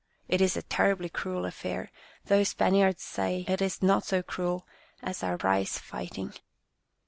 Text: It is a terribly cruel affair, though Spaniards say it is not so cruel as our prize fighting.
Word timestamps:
It 0.27 0.41
is 0.41 0.57
a 0.57 0.63
terribly 0.63 1.09
cruel 1.09 1.45
affair, 1.45 1.91
though 2.25 2.43
Spaniards 2.43 3.03
say 3.03 3.45
it 3.47 3.61
is 3.61 3.83
not 3.83 4.03
so 4.03 4.23
cruel 4.23 4.65
as 5.03 5.21
our 5.21 5.37
prize 5.37 5.77
fighting. 5.77 6.33